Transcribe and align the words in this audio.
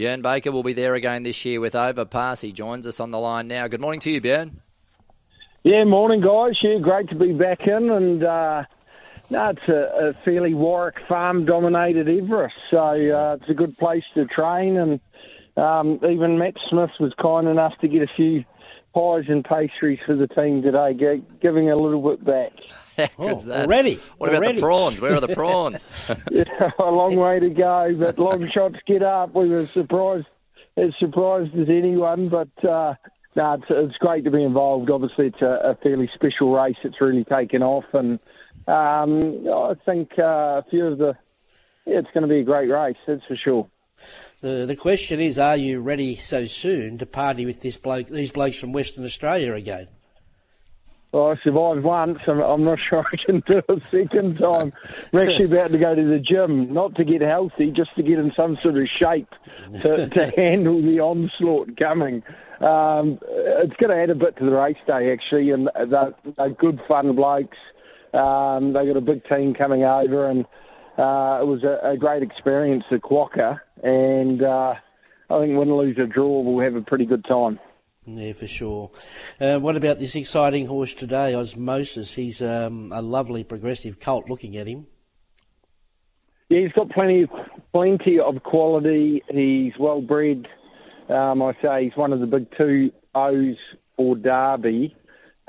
Björn 0.00 0.22
Baker 0.22 0.50
will 0.50 0.62
be 0.62 0.72
there 0.72 0.94
again 0.94 1.20
this 1.20 1.44
year 1.44 1.60
with 1.60 1.74
Overpass. 1.74 2.40
He 2.40 2.52
joins 2.52 2.86
us 2.86 3.00
on 3.00 3.10
the 3.10 3.18
line 3.18 3.48
now. 3.48 3.68
Good 3.68 3.82
morning 3.82 4.00
to 4.00 4.10
you, 4.10 4.18
Björn. 4.18 4.52
Yeah, 5.62 5.84
morning, 5.84 6.22
guys. 6.22 6.56
Yeah, 6.62 6.78
great 6.78 7.10
to 7.10 7.14
be 7.14 7.34
back 7.34 7.66
in. 7.66 7.90
And 7.90 8.24
uh, 8.24 8.64
no, 9.28 9.50
it's 9.50 9.68
a, 9.68 10.08
a 10.08 10.12
fairly 10.24 10.54
Warwick 10.54 10.94
farm 11.06 11.44
dominated 11.44 12.08
Everest. 12.08 12.54
So 12.70 12.78
uh, 12.78 13.36
it's 13.38 13.50
a 13.50 13.52
good 13.52 13.76
place 13.76 14.04
to 14.14 14.24
train. 14.24 14.78
And 14.78 15.00
um, 15.58 16.00
even 16.08 16.38
Matt 16.38 16.54
Smith 16.70 16.92
was 16.98 17.12
kind 17.20 17.46
enough 17.46 17.76
to 17.80 17.88
get 17.88 18.00
a 18.00 18.06
few 18.06 18.46
pies 18.94 19.24
and 19.28 19.44
pastries 19.44 19.98
for 20.04 20.14
the 20.14 20.26
team 20.26 20.62
today, 20.62 21.22
giving 21.40 21.70
a 21.70 21.76
little 21.76 22.02
bit 22.02 22.24
back. 22.24 22.52
oh, 23.18 23.40
already. 23.50 23.96
What 24.18 24.30
already. 24.30 24.46
about 24.46 24.54
the 24.54 24.60
prawns? 24.60 25.00
Where 25.00 25.14
are 25.14 25.20
the 25.20 25.28
prawns? 25.34 26.10
yeah, 26.30 26.70
a 26.78 26.90
long 26.90 27.16
way 27.16 27.40
to 27.40 27.50
go, 27.50 27.94
but 27.96 28.18
long 28.18 28.48
shots 28.52 28.76
get 28.86 29.02
up. 29.02 29.34
We 29.34 29.48
were 29.48 29.66
surprised, 29.66 30.26
as 30.76 30.92
surprised 30.98 31.56
as 31.56 31.68
anyone, 31.68 32.28
but 32.28 32.64
uh, 32.64 32.94
no, 33.36 33.54
it's, 33.54 33.64
it's, 33.68 33.96
great 33.98 34.24
to 34.24 34.30
be 34.30 34.42
involved. 34.42 34.90
Obviously, 34.90 35.28
it's 35.28 35.42
a, 35.42 35.70
a 35.70 35.74
fairly 35.76 36.06
special 36.06 36.52
race. 36.52 36.76
It's 36.82 37.00
really 37.00 37.24
taken 37.24 37.62
off, 37.62 37.86
and 37.92 38.18
um, 38.66 39.48
I 39.48 39.74
think 39.84 40.18
uh, 40.18 40.62
a 40.62 40.64
few 40.68 40.86
of 40.86 40.98
the 40.98 41.16
yeah, 41.86 41.98
it's 41.98 42.10
going 42.12 42.22
to 42.22 42.28
be 42.28 42.40
a 42.40 42.44
great 42.44 42.68
race. 42.68 42.96
That's 43.06 43.24
for 43.24 43.36
sure. 43.36 43.66
The 44.40 44.64
the 44.66 44.76
question 44.76 45.20
is, 45.20 45.38
are 45.38 45.56
you 45.56 45.80
ready 45.80 46.14
so 46.14 46.46
soon 46.46 46.98
to 46.98 47.06
party 47.06 47.46
with 47.46 47.62
this 47.62 47.76
bloke, 47.76 48.08
these 48.08 48.30
blokes 48.30 48.58
from 48.58 48.72
Western 48.72 49.04
Australia 49.04 49.54
again? 49.54 49.88
Well, 51.12 51.32
I 51.32 51.42
survived 51.42 51.82
once. 51.82 52.20
I'm, 52.28 52.40
I'm 52.40 52.62
not 52.62 52.78
sure 52.88 53.04
I 53.12 53.16
can 53.16 53.40
do 53.40 53.62
a 53.68 53.80
second 53.80 54.38
time. 54.38 54.72
We're 55.12 55.28
actually 55.28 55.46
about 55.46 55.72
to 55.72 55.78
go 55.78 55.94
to 55.94 56.04
the 56.04 56.20
gym, 56.20 56.72
not 56.72 56.94
to 56.96 57.04
get 57.04 57.20
healthy, 57.20 57.70
just 57.72 57.94
to 57.96 58.02
get 58.02 58.18
in 58.18 58.32
some 58.36 58.56
sort 58.62 58.78
of 58.78 58.88
shape 58.88 59.28
to, 59.82 60.08
to 60.08 60.30
handle 60.36 60.80
the 60.80 61.00
onslaught 61.00 61.76
coming. 61.76 62.22
Um, 62.60 63.18
it's 63.22 63.74
going 63.76 63.90
to 63.90 63.96
add 63.96 64.10
a 64.10 64.14
bit 64.14 64.36
to 64.36 64.44
the 64.44 64.52
race 64.52 64.82
day, 64.86 65.12
actually, 65.12 65.50
and 65.50 65.68
they're, 65.74 66.14
they're 66.36 66.50
good, 66.50 66.80
fun 66.86 67.16
blokes. 67.16 67.58
Um, 68.12 68.72
they 68.72 68.86
got 68.86 68.96
a 68.96 69.00
big 69.00 69.26
team 69.28 69.54
coming 69.54 69.82
over, 69.82 70.28
and 70.28 70.44
uh, 70.98 71.38
it 71.40 71.46
was 71.46 71.62
a, 71.62 71.90
a, 71.90 71.96
great 71.96 72.22
experience 72.22 72.84
at 72.90 73.00
Quokka. 73.00 73.60
And 73.82 74.42
uh, 74.42 74.74
I 75.30 75.38
think 75.40 75.56
win, 75.56 75.74
lose, 75.74 75.98
or 75.98 76.06
draw, 76.06 76.40
we'll 76.40 76.64
have 76.64 76.74
a 76.74 76.82
pretty 76.82 77.06
good 77.06 77.24
time. 77.24 77.58
Yeah, 78.04 78.32
for 78.32 78.46
sure. 78.46 78.90
Uh, 79.40 79.58
what 79.58 79.76
about 79.76 79.98
this 79.98 80.16
exciting 80.16 80.66
horse 80.66 80.94
today, 80.94 81.34
Osmosis? 81.34 82.14
He's 82.14 82.42
um, 82.42 82.92
a 82.92 83.02
lovely 83.02 83.44
progressive 83.44 84.00
colt. 84.00 84.28
Looking 84.28 84.56
at 84.56 84.66
him. 84.66 84.86
Yeah, 86.48 86.60
he's 86.62 86.72
got 86.72 86.90
plenty, 86.90 87.28
plenty 87.72 88.18
of 88.18 88.42
quality. 88.42 89.22
He's 89.30 89.72
well 89.78 90.00
bred. 90.00 90.48
Um, 91.08 91.42
I 91.42 91.52
say 91.62 91.84
he's 91.84 91.96
one 91.96 92.12
of 92.12 92.20
the 92.20 92.26
big 92.26 92.46
two 92.56 92.92
O's 93.14 93.56
for 93.96 94.16
Derby. 94.16 94.96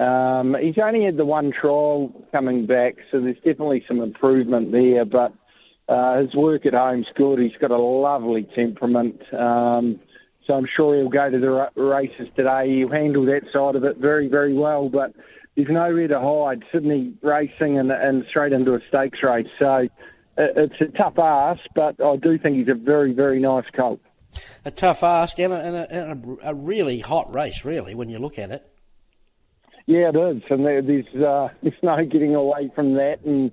Um, 0.00 0.56
he's 0.60 0.78
only 0.78 1.04
had 1.04 1.18
the 1.18 1.26
one 1.26 1.52
trial 1.52 2.10
coming 2.32 2.64
back, 2.64 2.96
so 3.10 3.20
there's 3.20 3.36
definitely 3.36 3.84
some 3.86 4.00
improvement 4.00 4.72
there. 4.72 5.04
But 5.04 5.34
uh, 5.88 6.20
his 6.20 6.34
work 6.34 6.64
at 6.64 6.72
home's 6.72 7.08
good. 7.14 7.38
He's 7.38 7.56
got 7.60 7.70
a 7.70 7.76
lovely 7.76 8.44
temperament. 8.54 9.20
Um, 9.34 10.00
so 10.46 10.54
I'm 10.54 10.66
sure 10.74 10.96
he'll 10.96 11.10
go 11.10 11.30
to 11.30 11.38
the 11.38 11.80
races 11.80 12.28
today. 12.34 12.78
He'll 12.78 12.88
handle 12.88 13.26
that 13.26 13.42
side 13.52 13.76
of 13.76 13.84
it 13.84 13.98
very, 13.98 14.28
very 14.28 14.54
well. 14.54 14.88
But 14.88 15.12
there's 15.54 15.68
nowhere 15.68 16.08
to 16.08 16.18
hide. 16.18 16.64
Sydney 16.72 17.12
racing 17.20 17.78
and, 17.78 17.92
and 17.92 18.24
straight 18.30 18.54
into 18.54 18.74
a 18.74 18.80
stakes 18.88 19.22
race. 19.22 19.48
So 19.58 19.88
it's 20.38 20.80
a 20.80 20.86
tough 20.96 21.18
ask, 21.18 21.60
but 21.74 22.02
I 22.02 22.16
do 22.16 22.38
think 22.38 22.56
he's 22.56 22.68
a 22.68 22.74
very, 22.74 23.12
very 23.12 23.38
nice 23.38 23.66
colt. 23.76 24.00
A 24.64 24.70
tough 24.70 25.02
ask 25.02 25.38
and 25.38 25.52
a, 25.52 25.56
and 25.56 25.76
a, 25.76 25.92
and 25.92 26.38
a 26.42 26.54
really 26.54 27.00
hot 27.00 27.34
race, 27.34 27.64
really, 27.64 27.94
when 27.94 28.08
you 28.08 28.18
look 28.18 28.38
at 28.38 28.50
it. 28.50 28.69
Yeah, 29.86 30.10
it 30.14 30.16
is, 30.16 30.42
and 30.50 30.64
there's 30.64 31.06
uh, 31.14 31.48
there's 31.62 31.74
no 31.82 32.04
getting 32.04 32.34
away 32.34 32.70
from 32.74 32.94
that, 32.94 33.20
and 33.24 33.50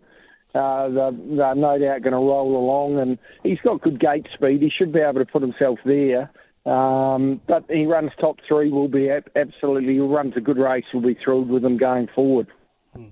uh, 0.54 0.90
they're, 0.90 1.12
they're 1.12 1.56
no 1.56 1.78
doubt 1.78 2.02
going 2.02 2.12
to 2.12 2.18
roll 2.18 2.58
along. 2.58 3.00
And 3.00 3.18
he's 3.44 3.60
got 3.64 3.82
good 3.82 4.00
gate 4.00 4.28
speed; 4.34 4.62
he 4.62 4.70
should 4.70 4.92
be 4.92 5.00
able 5.00 5.20
to 5.20 5.26
put 5.26 5.42
himself 5.42 5.80
there. 5.86 6.32
Um, 6.66 7.40
but 7.48 7.64
he 7.70 7.86
runs 7.86 8.12
top 8.20 8.38
three. 8.48 8.70
Will 8.70 8.90
be 8.90 9.10
absolutely. 9.36 9.94
He 9.94 10.00
runs 10.00 10.34
a 10.36 10.42
good 10.42 10.58
race. 10.58 10.84
We'll 10.94 11.04
be 11.04 11.18
thrilled 11.24 11.50
with 11.50 11.64
him 11.64 11.78
going 11.78 12.08
forward. 12.14 12.48
Hmm. 12.94 13.08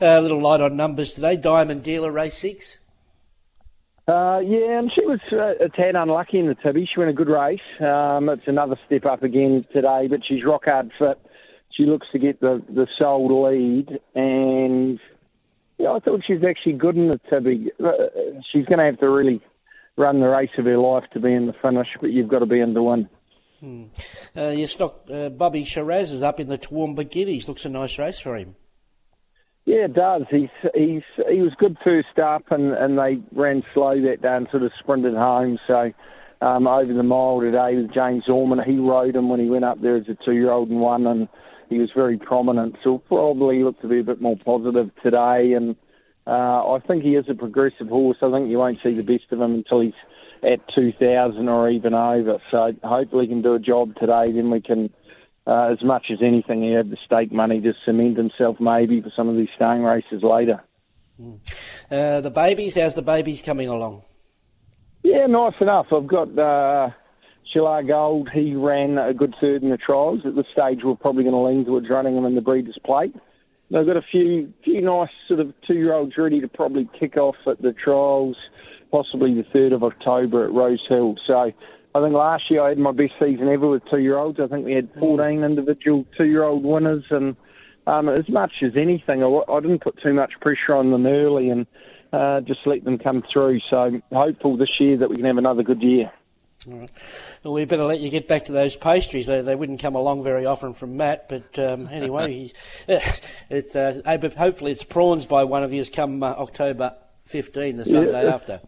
A 0.00 0.20
little 0.20 0.40
light 0.40 0.60
on 0.60 0.76
numbers 0.76 1.14
today. 1.14 1.36
Diamond 1.36 1.82
Dealer 1.82 2.12
race 2.12 2.38
six. 2.38 2.78
Uh, 4.10 4.40
yeah, 4.40 4.78
and 4.78 4.90
she 4.92 5.04
was 5.06 5.20
uh, 5.32 5.64
a 5.64 5.68
tad 5.68 5.94
unlucky 5.94 6.38
in 6.38 6.48
the 6.48 6.56
Tibby. 6.56 6.88
She 6.92 6.98
went 6.98 7.10
a 7.10 7.14
good 7.14 7.28
race. 7.28 7.60
Um, 7.80 8.28
it's 8.28 8.42
another 8.48 8.76
step 8.86 9.06
up 9.06 9.22
again 9.22 9.62
today, 9.72 10.08
but 10.08 10.20
she's 10.26 10.44
rock 10.44 10.64
hard 10.64 10.90
fit. 10.98 11.18
She 11.72 11.84
looks 11.84 12.06
to 12.12 12.18
get 12.18 12.40
the 12.40 12.62
the 12.68 12.86
sold 13.00 13.30
lead, 13.30 14.00
and 14.14 14.98
yeah, 15.78 15.92
I 15.92 16.00
thought 16.00 16.22
she 16.26 16.34
was 16.34 16.44
actually 16.44 16.74
good 16.74 16.96
in 16.96 17.08
the 17.08 17.20
Tibby. 17.30 17.70
Uh, 17.82 17.92
she's 18.52 18.66
going 18.66 18.78
to 18.78 18.84
have 18.84 18.98
to 18.98 19.08
really 19.08 19.40
run 19.96 20.20
the 20.20 20.28
race 20.28 20.50
of 20.58 20.64
her 20.64 20.78
life 20.78 21.04
to 21.12 21.20
be 21.20 21.32
in 21.32 21.46
the 21.46 21.54
finish, 21.54 21.88
but 22.00 22.10
you've 22.10 22.28
got 22.28 22.40
to 22.40 22.46
be 22.46 22.60
in 22.60 22.74
to 22.74 22.82
win. 22.82 23.08
Hmm. 23.60 23.84
Uh, 24.36 24.48
your 24.48 24.68
stock, 24.68 25.04
uh, 25.12 25.28
Bobby 25.28 25.64
Shiraz 25.64 26.12
is 26.12 26.22
up 26.22 26.40
in 26.40 26.48
the 26.48 26.58
Toowoomba 26.58 27.10
Guineas. 27.10 27.46
Looks 27.46 27.64
a 27.64 27.68
nice 27.68 27.98
race 27.98 28.18
for 28.18 28.36
him. 28.36 28.56
Yeah, 29.66 29.84
it 29.84 29.92
does. 29.92 30.22
He's 30.30 30.48
he's 30.74 31.02
he 31.28 31.42
was 31.42 31.52
good 31.58 31.76
first 31.84 32.18
up, 32.18 32.50
and, 32.50 32.72
and 32.72 32.98
they 32.98 33.20
ran 33.32 33.62
slow 33.74 34.00
that 34.02 34.22
day 34.22 34.36
and 34.36 34.48
sort 34.50 34.62
of 34.62 34.72
sprinted 34.78 35.14
home. 35.14 35.58
So 35.66 35.92
um, 36.40 36.66
over 36.66 36.92
the 36.92 37.02
mile 37.02 37.40
today 37.40 37.76
with 37.76 37.92
James 37.92 38.28
Orman, 38.28 38.62
he 38.64 38.78
rode 38.78 39.14
him 39.14 39.28
when 39.28 39.40
he 39.40 39.50
went 39.50 39.64
up 39.64 39.80
there 39.80 39.96
as 39.96 40.08
a 40.08 40.16
two-year-old 40.24 40.70
and 40.70 40.80
won, 40.80 41.06
and 41.06 41.28
he 41.70 41.78
was 41.78 41.90
very 41.94 42.18
prominent. 42.18 42.76
So 42.84 42.98
probably 42.98 43.62
look 43.62 43.80
to 43.80 43.88
be 43.88 44.00
a 44.00 44.04
bit 44.04 44.20
more 44.20 44.36
positive 44.36 44.90
today, 45.02 45.52
and 45.54 45.76
uh, 46.26 46.72
I 46.74 46.80
think 46.86 47.02
he 47.02 47.14
is 47.14 47.26
a 47.28 47.34
progressive 47.34 47.88
horse. 47.88 48.18
I 48.20 48.30
think 48.30 48.50
you 48.50 48.58
won't 48.58 48.78
see 48.82 48.92
the 48.92 49.02
best 49.02 49.30
of 49.30 49.40
him 49.40 49.54
until 49.54 49.80
he's 49.80 49.94
at 50.42 50.60
2,000 50.74 51.48
or 51.48 51.70
even 51.70 51.94
over. 51.94 52.38
So 52.50 52.72
hopefully 52.82 53.26
he 53.26 53.28
can 53.28 53.42
do 53.42 53.54
a 53.54 53.58
job 53.58 53.94
today. 53.96 54.32
Then 54.32 54.50
we 54.50 54.60
can, 54.60 54.90
uh, 55.46 55.68
as 55.72 55.82
much 55.82 56.06
as 56.10 56.18
anything, 56.22 56.62
he 56.62 56.72
have 56.72 56.90
the 56.90 56.98
stake 57.04 57.32
money 57.32 57.60
to 57.60 57.72
cement 57.84 58.16
himself 58.16 58.58
maybe 58.58 59.00
for 59.00 59.12
some 59.14 59.28
of 59.28 59.36
these 59.36 59.48
staying 59.54 59.82
races 59.82 60.22
later. 60.22 60.62
Mm. 61.20 61.38
Uh, 61.90 62.20
the 62.20 62.30
babies, 62.30 62.76
how's 62.76 62.94
the 62.94 63.02
babies 63.02 63.42
coming 63.42 63.68
along? 63.68 64.02
Yeah, 65.02 65.26
nice 65.26 65.54
enough. 65.60 65.86
I've 65.92 66.06
got 66.06 66.38
Shilar 67.52 67.86
Gold. 67.86 68.30
He 68.30 68.54
ran 68.54 68.98
a 68.98 69.14
good 69.14 69.34
third 69.40 69.62
in 69.62 69.70
the 69.70 69.76
trials. 69.76 70.24
At 70.24 70.34
this 70.34 70.46
stage, 70.52 70.84
we're 70.84 70.94
probably 70.94 71.24
going 71.24 71.34
to 71.34 71.40
lean 71.40 71.64
towards 71.64 71.88
running 71.88 72.16
him 72.16 72.24
in 72.24 72.34
the 72.34 72.40
Breeders' 72.40 72.78
Plate. 72.84 73.14
They've 73.70 73.86
got 73.86 73.96
a 73.96 74.02
few 74.02 74.52
few 74.64 74.80
nice 74.80 75.10
sort 75.28 75.40
of 75.40 75.54
two 75.66 75.74
year 75.74 75.92
olds 75.92 76.16
ready 76.16 76.40
to 76.40 76.48
probably 76.48 76.88
kick 76.98 77.16
off 77.16 77.36
at 77.46 77.62
the 77.62 77.72
trials, 77.72 78.36
possibly 78.90 79.34
the 79.34 79.44
third 79.44 79.72
of 79.72 79.84
October 79.84 80.44
at 80.44 80.52
Rosehill. 80.52 81.16
So 81.24 81.52
I 81.94 82.00
think 82.00 82.14
last 82.14 82.50
year 82.50 82.62
I 82.62 82.70
had 82.70 82.78
my 82.78 82.92
best 82.92 83.14
season 83.20 83.48
ever 83.48 83.68
with 83.68 83.84
two 83.88 83.98
year 83.98 84.16
olds. 84.16 84.40
I 84.40 84.48
think 84.48 84.66
we 84.66 84.72
had 84.72 84.92
14 84.94 85.44
individual 85.44 86.04
two 86.16 86.26
year 86.26 86.42
old 86.42 86.64
winners, 86.64 87.04
and 87.10 87.36
um, 87.86 88.08
as 88.08 88.28
much 88.28 88.54
as 88.62 88.76
anything, 88.76 89.22
I, 89.22 89.26
I 89.26 89.60
didn't 89.60 89.82
put 89.82 90.00
too 90.02 90.14
much 90.14 90.32
pressure 90.40 90.74
on 90.74 90.90
them 90.90 91.06
early 91.06 91.50
and 91.50 91.66
uh, 92.12 92.40
just 92.40 92.66
let 92.66 92.84
them 92.84 92.98
come 92.98 93.22
through. 93.32 93.60
So 93.70 94.00
hopeful 94.12 94.56
this 94.56 94.80
year 94.80 94.96
that 94.98 95.08
we 95.08 95.16
can 95.16 95.24
have 95.24 95.38
another 95.38 95.62
good 95.62 95.82
year. 95.82 96.10
All 96.68 96.78
right. 96.78 96.90
Well, 97.42 97.54
we 97.54 97.64
better 97.64 97.84
let 97.84 98.00
you 98.00 98.10
get 98.10 98.28
back 98.28 98.44
to 98.46 98.52
those 98.52 98.76
pastries. 98.76 99.26
They, 99.26 99.40
they 99.40 99.56
wouldn't 99.56 99.80
come 99.80 99.94
along 99.94 100.22
very 100.24 100.44
often 100.44 100.74
from 100.74 100.96
Matt, 100.96 101.28
but 101.28 101.58
um, 101.58 101.88
anyway, 101.90 102.52
it's 102.88 103.74
uh, 103.74 104.02
hopefully 104.36 104.72
it's 104.72 104.84
prawns 104.84 105.24
by 105.24 105.44
one 105.44 105.62
of 105.62 105.72
you 105.72 105.84
come 105.86 106.22
uh, 106.22 106.32
October 106.32 106.94
15, 107.24 107.78
the 107.78 107.86
Sunday 107.86 108.24
yeah. 108.24 108.34
after. 108.34 108.60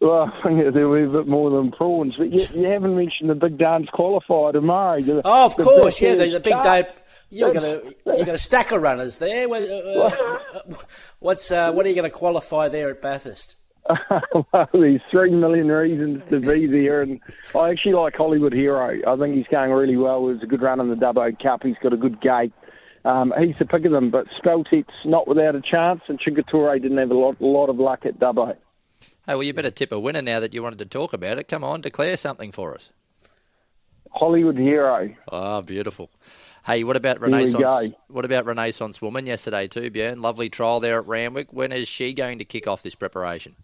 Well, 0.00 0.32
I 0.34 0.42
think 0.42 0.74
there'll 0.74 0.96
be 0.96 1.04
a 1.04 1.20
bit 1.20 1.28
more 1.28 1.50
than 1.50 1.70
prawns, 1.70 2.14
but 2.18 2.30
you, 2.30 2.44
you 2.54 2.64
haven't 2.64 2.96
mentioned 2.96 3.30
the 3.30 3.36
big 3.36 3.56
dance 3.56 3.86
qualifier 3.94 4.52
tomorrow. 4.52 5.22
oh, 5.24 5.46
of 5.46 5.56
course, 5.56 6.00
yeah, 6.00 6.16
the, 6.16 6.28
the 6.28 6.40
big 6.40 6.60
day. 6.62 6.88
You're 7.30 7.54
gonna 7.54 7.80
you 8.06 8.26
got 8.26 8.34
a 8.34 8.38
stack 8.38 8.72
of 8.72 8.82
runners 8.82 9.16
there. 9.18 9.48
Uh, 9.48 9.60
uh, 9.60 10.74
what's 11.20 11.50
uh, 11.50 11.72
what 11.72 11.86
are 11.86 11.88
you 11.88 11.94
going 11.94 12.10
to 12.10 12.14
qualify 12.14 12.68
there 12.68 12.90
at 12.90 13.00
Bathurst? 13.00 13.56
Well, 14.52 14.68
there's 14.72 15.00
three 15.10 15.30
million 15.30 15.68
reasons 15.68 16.22
to 16.30 16.40
be 16.40 16.66
there, 16.66 17.02
and 17.02 17.20
I 17.54 17.70
actually 17.70 17.94
like 17.94 18.14
Hollywood 18.14 18.52
Hero. 18.52 18.98
I 19.06 19.16
think 19.16 19.36
he's 19.36 19.46
going 19.50 19.70
really 19.70 19.96
well. 19.96 20.28
It 20.28 20.34
was 20.34 20.42
a 20.42 20.46
good 20.46 20.62
run 20.62 20.80
in 20.80 20.88
the 20.88 20.94
Dubbo 20.94 21.40
Cup. 21.42 21.62
He's 21.62 21.76
got 21.82 21.92
a 21.92 21.96
good 21.96 22.20
gait. 22.20 22.52
Um, 23.04 23.32
he's 23.38 23.56
the 23.58 23.64
pick 23.64 23.84
of 23.84 23.92
them, 23.92 24.10
but 24.10 24.26
Speltet's 24.42 24.94
not 25.04 25.26
without 25.26 25.56
a 25.56 25.60
chance, 25.60 26.02
and 26.08 26.20
Chingatore 26.20 26.80
didn't 26.80 26.98
have 26.98 27.10
a 27.10 27.14
lot, 27.14 27.40
a 27.40 27.44
lot 27.44 27.68
of 27.68 27.76
luck 27.76 28.06
at 28.06 28.18
Dubbo. 28.18 28.56
Hey, 29.26 29.34
well, 29.34 29.42
you 29.42 29.52
better 29.52 29.70
tip 29.70 29.92
a 29.92 29.98
winner 29.98 30.22
now 30.22 30.40
that 30.40 30.54
you 30.54 30.62
wanted 30.62 30.78
to 30.80 30.86
talk 30.86 31.12
about 31.12 31.38
it. 31.38 31.48
Come 31.48 31.64
on, 31.64 31.80
declare 31.80 32.16
something 32.16 32.52
for 32.52 32.74
us. 32.74 32.90
Hollywood 34.10 34.58
Hero. 34.58 35.10
Oh, 35.30 35.62
beautiful. 35.62 36.10
Hey, 36.64 36.84
what 36.84 36.96
about 36.96 37.20
Renaissance? 37.20 37.94
What 38.08 38.24
about 38.24 38.46
Renaissance 38.46 39.02
Woman 39.02 39.26
yesterday 39.26 39.66
too, 39.66 39.90
Björn? 39.90 40.20
Lovely 40.20 40.48
trial 40.48 40.78
there 40.78 40.98
at 40.98 41.06
Randwick. 41.06 41.52
When 41.52 41.72
is 41.72 41.88
she 41.88 42.12
going 42.12 42.38
to 42.38 42.44
kick 42.44 42.68
off 42.68 42.82
this 42.82 42.94
preparation? 42.94 43.56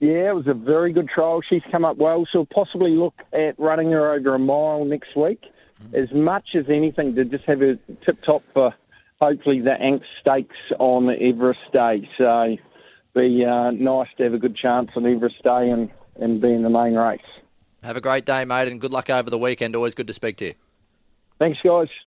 Yeah, 0.00 0.30
it 0.30 0.34
was 0.34 0.46
a 0.46 0.54
very 0.54 0.92
good 0.92 1.08
trial. 1.08 1.42
She's 1.42 1.62
come 1.70 1.84
up 1.84 1.98
well, 1.98 2.26
so 2.32 2.40
we'll 2.40 2.46
possibly 2.46 2.92
look 2.92 3.14
at 3.32 3.58
running 3.58 3.90
her 3.92 4.12
over 4.12 4.34
a 4.34 4.38
mile 4.38 4.84
next 4.84 5.14
week. 5.14 5.44
As 5.92 6.10
much 6.12 6.54
as 6.54 6.68
anything, 6.68 7.14
to 7.14 7.24
just 7.24 7.44
have 7.44 7.60
her 7.60 7.78
tip 8.04 8.22
top 8.22 8.42
for 8.52 8.74
hopefully 9.20 9.60
the 9.60 9.72
Ank 9.72 10.04
Stakes 10.20 10.56
on 10.78 11.06
the 11.06 11.20
Everest 11.20 11.60
Day. 11.72 12.08
So 12.16 12.56
be 13.14 13.44
uh, 13.44 13.70
nice 13.72 14.08
to 14.16 14.24
have 14.24 14.34
a 14.34 14.38
good 14.38 14.56
chance 14.56 14.90
on 14.96 15.06
Everest 15.06 15.42
Day 15.42 15.70
and, 15.70 15.90
and 16.16 16.40
be 16.40 16.52
in 16.52 16.62
the 16.62 16.70
main 16.70 16.94
race. 16.94 17.20
Have 17.82 17.96
a 17.96 18.00
great 18.00 18.24
day, 18.24 18.44
mate, 18.44 18.68
and 18.68 18.80
good 18.80 18.92
luck 18.92 19.10
over 19.10 19.30
the 19.30 19.38
weekend. 19.38 19.76
Always 19.76 19.94
good 19.94 20.06
to 20.06 20.12
speak 20.12 20.36
to 20.38 20.46
you. 20.46 20.54
Thanks, 21.38 21.58
guys. 21.62 21.88